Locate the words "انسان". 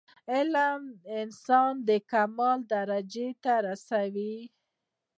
1.19-1.73